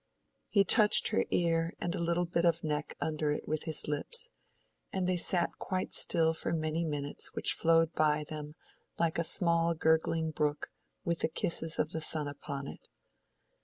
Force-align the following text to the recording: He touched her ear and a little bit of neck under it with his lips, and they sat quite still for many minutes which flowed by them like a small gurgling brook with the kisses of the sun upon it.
He 0.47 0.63
touched 0.63 1.09
her 1.09 1.25
ear 1.29 1.75
and 1.79 1.93
a 1.93 1.99
little 2.01 2.25
bit 2.25 2.43
of 2.43 2.63
neck 2.63 2.97
under 2.99 3.29
it 3.29 3.47
with 3.47 3.65
his 3.65 3.87
lips, 3.87 4.31
and 4.91 5.05
they 5.07 5.15
sat 5.15 5.51
quite 5.59 5.93
still 5.93 6.33
for 6.33 6.53
many 6.53 6.83
minutes 6.83 7.35
which 7.35 7.53
flowed 7.53 7.93
by 7.93 8.23
them 8.27 8.55
like 8.97 9.19
a 9.19 9.23
small 9.23 9.75
gurgling 9.75 10.31
brook 10.31 10.71
with 11.05 11.19
the 11.19 11.29
kisses 11.29 11.77
of 11.77 11.91
the 11.91 12.01
sun 12.01 12.27
upon 12.27 12.65
it. 12.65 12.87